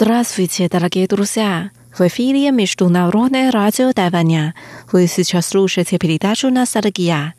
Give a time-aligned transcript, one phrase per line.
[0.00, 1.72] Здравствуйте, дорогие друзья!
[1.92, 4.54] В эфире Международное радио Тайваня.
[4.92, 7.34] Вы сейчас слушаете передачу «Ностальгия».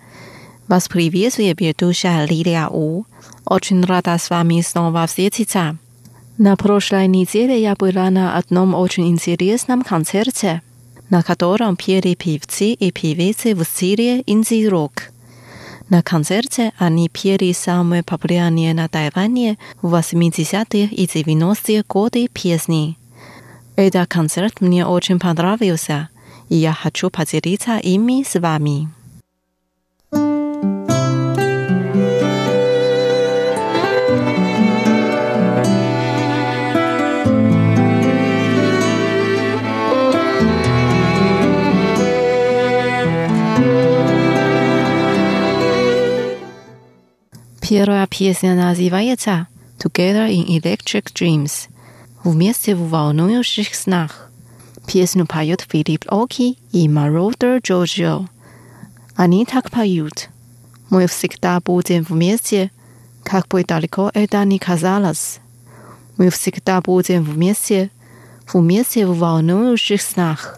[0.68, 3.06] Вас приветствует ведущая Лилия У.
[3.46, 5.78] Очень рада с вами снова встретиться.
[6.38, 10.62] На прошлой неделе я была на одном очень интересном концерте,
[11.10, 15.09] на котором пели певцы и певицы в стиле инди-рок.
[15.90, 22.96] На концерте они пели самые популярные на Тайване в 80-е и 90-е годы песни.
[23.76, 26.10] Этот концерт мне очень понравился,
[26.48, 28.90] и я хочу поделиться ими с вами.
[47.70, 51.70] Первая песня называется «Together in Electric Dreams»
[52.24, 54.32] «Вместе в волнующих снах».
[54.88, 58.26] Песню поют Филипп Оки и Мародер Джорджио.
[59.16, 60.30] Они так поют.
[60.90, 62.72] Мы всегда будем вместе,
[63.22, 65.38] как бы далеко это ни казалось.
[66.18, 67.92] Мы всегда будем вместе,
[68.52, 70.58] вместе в волнующих снах.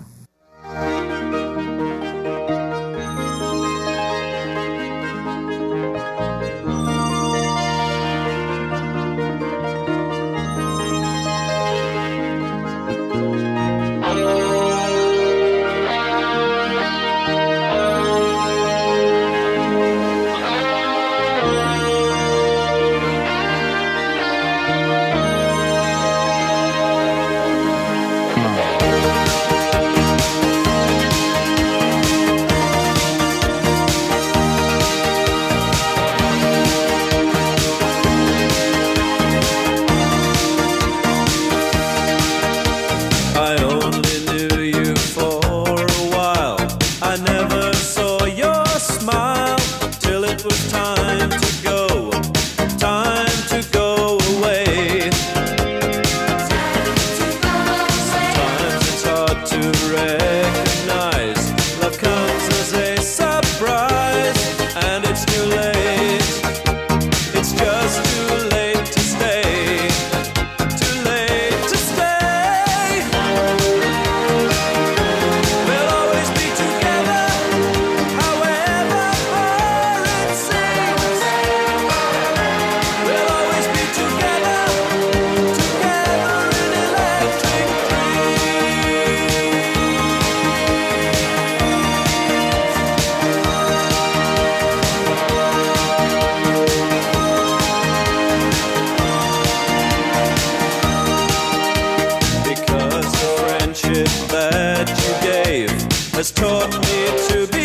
[106.21, 107.61] Has taught me to be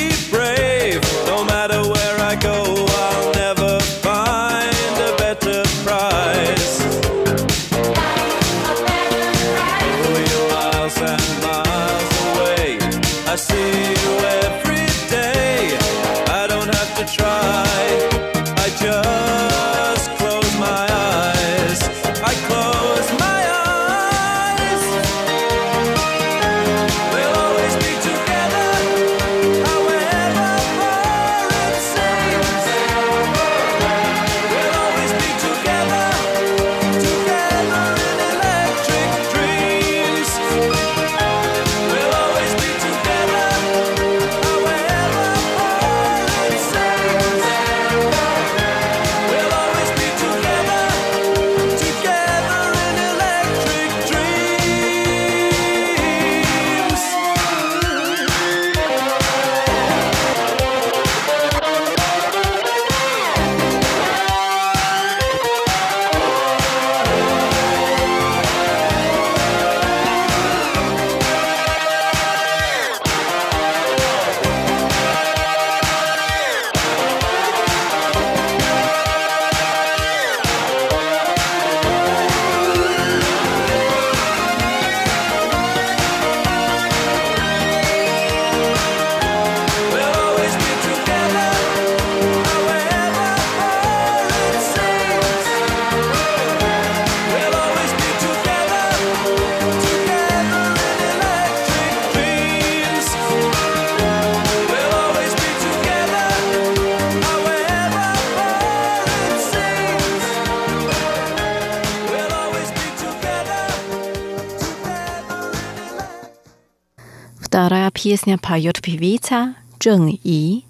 [117.97, 120.65] песня поет певица Чжэн И.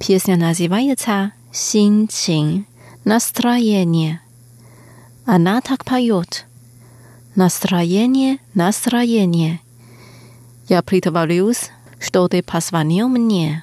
[0.00, 2.66] Песня называется «Синчин»—
[3.04, 4.20] «Настроение».
[5.24, 6.44] Она так поет.
[7.36, 9.60] «Настроение, настроение».
[10.68, 11.70] Я притворюсь,
[12.00, 13.62] что ты позвонил мне.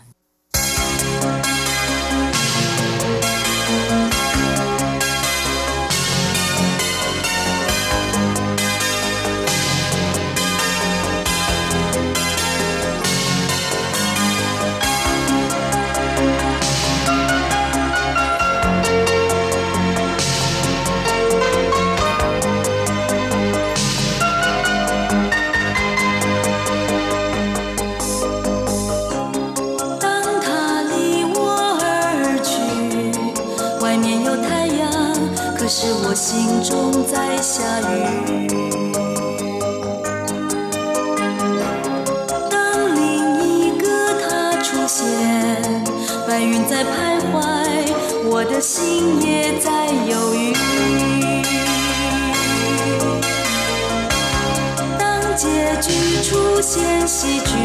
[48.53, 50.53] 的心也在犹豫，
[54.99, 55.47] 当结
[55.81, 57.55] 局出现喜剧，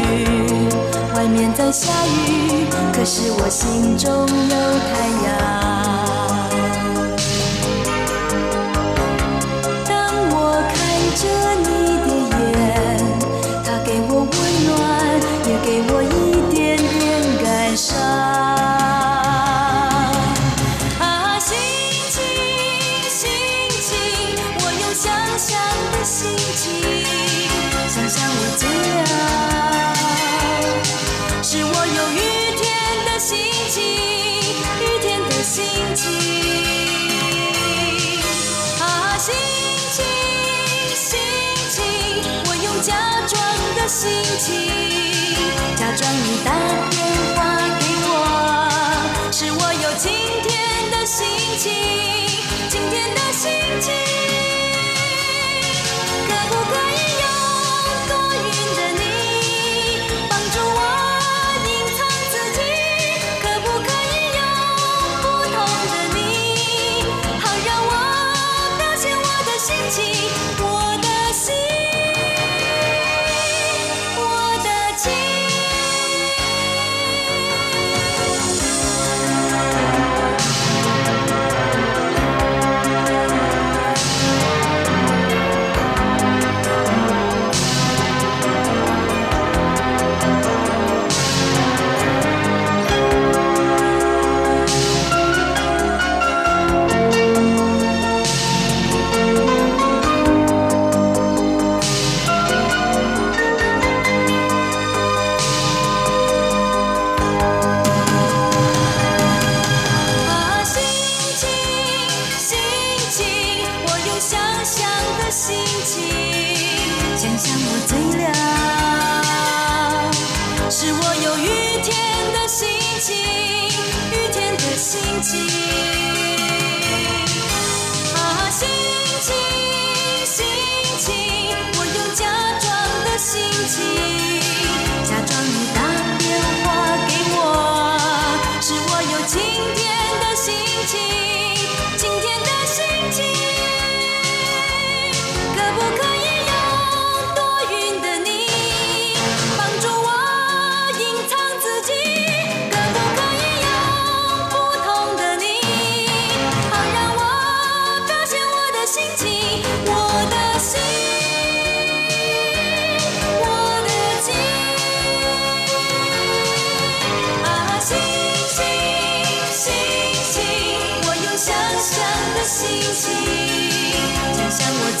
[1.13, 4.25] 外面在下雨，可是我心中有
[4.89, 5.58] 太阳。
[45.99, 46.51] 想你打
[46.91, 46.97] 电
[47.35, 50.09] 话给我是我有情
[50.47, 50.58] 天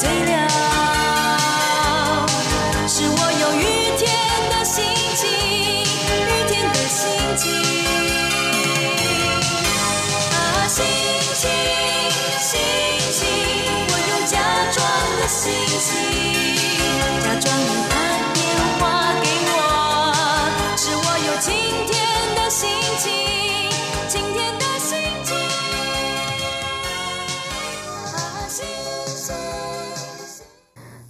[0.01, 0.28] Taylor.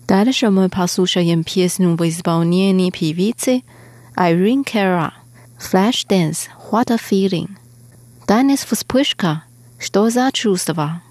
[0.09, 3.61] Дале што мы послушаем песню в исполнении певицы
[4.17, 5.11] Irene Cara
[5.59, 6.47] «Flashdance.
[6.71, 7.49] What a Feeling».
[8.25, 9.43] Данес вспышка.
[9.77, 11.03] Что за чувство?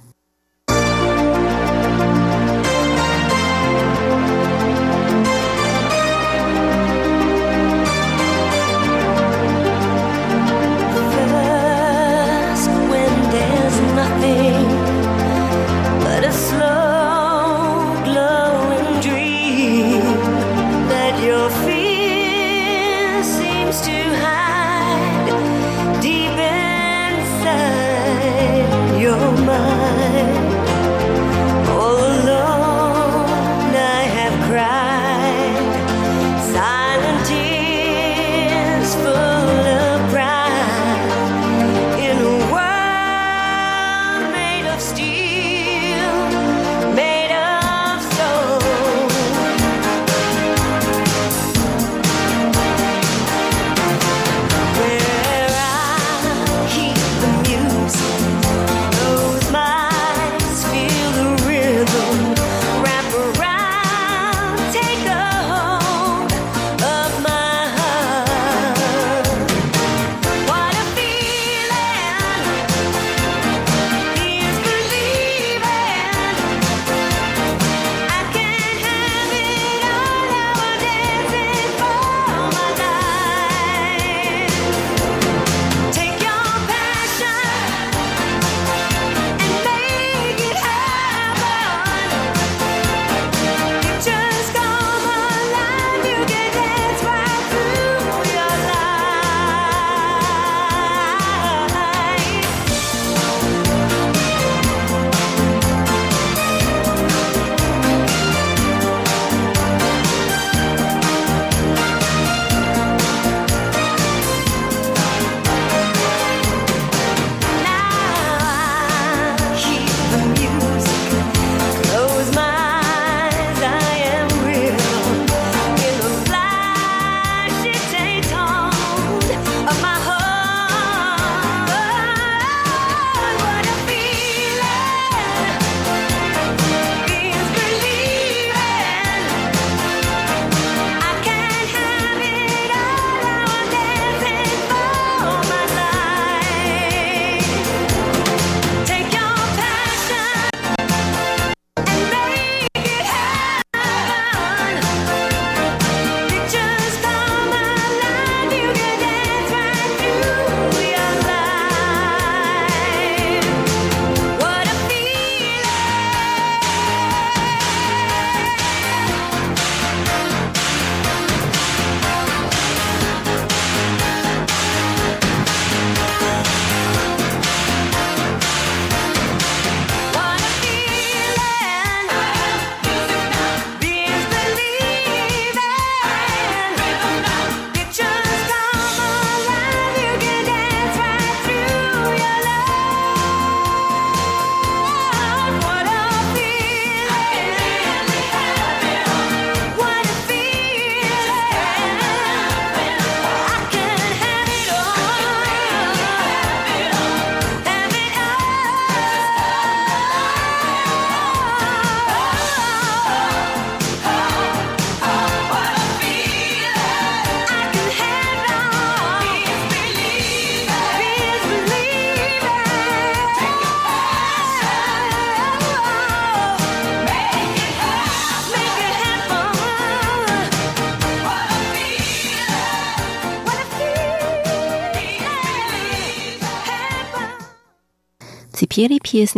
[238.78, 239.34] eerie peas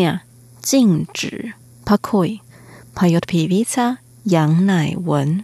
[0.60, 1.54] 禁止
[1.86, 2.40] pacoi
[2.94, 5.42] papilla pizza 羊奶文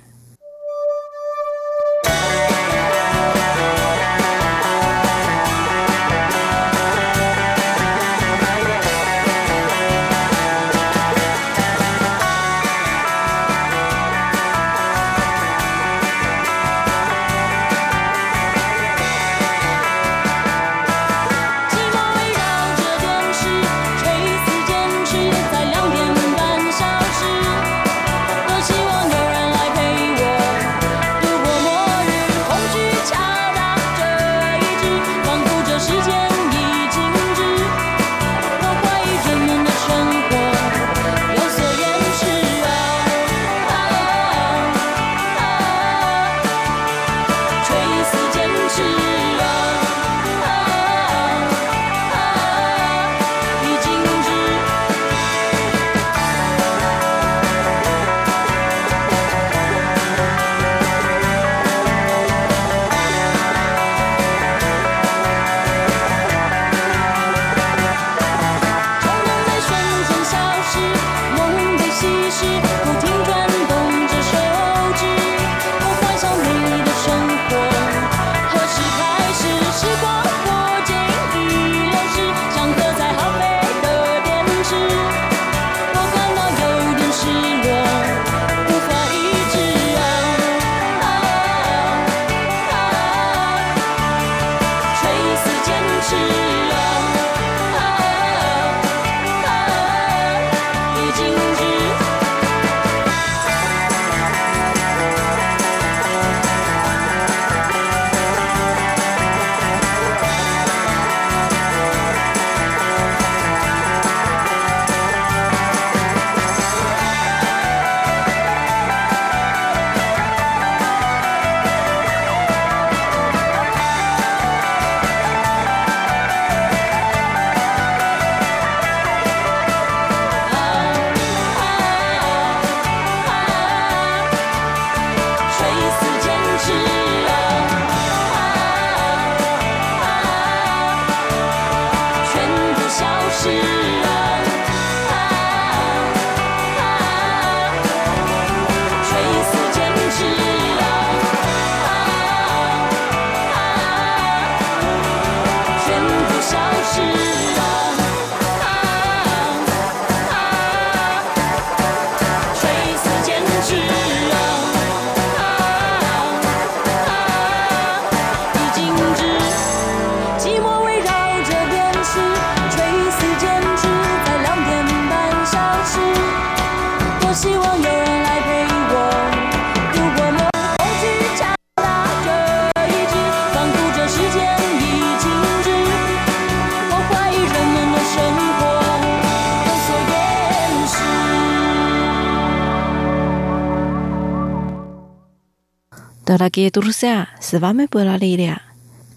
[196.38, 198.61] Дорогие друзья, с вами была Лилия.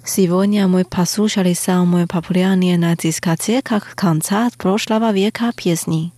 [0.06, 6.14] Сегодня мы послушали самые популярные на дискотеках конца прошлого века песни.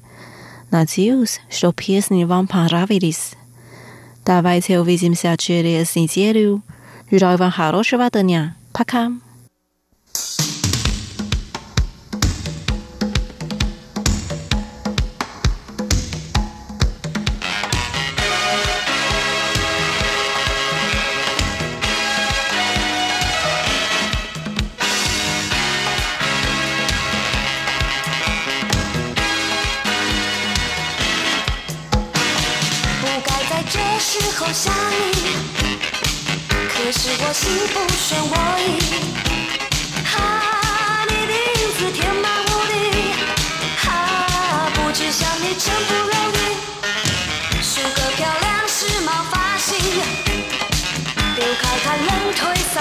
[0.69, 3.31] Надеюсь, что песни вам понравились.
[4.23, 6.61] Давайте увидимся через неделю.
[7.09, 8.55] Желаю вам хорошего дня.
[8.71, 9.11] Пока!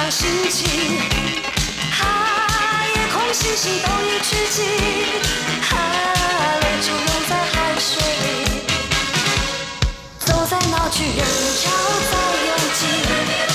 [0.01, 0.99] 伤心情。
[2.01, 4.63] 啊，夜空星星都已聚集，
[5.71, 5.75] 啊，
[6.63, 8.63] 泪珠融在汗水里。
[10.21, 11.19] 走在闹区，人
[11.63, 11.71] 潮
[12.11, 13.50] 在拥挤。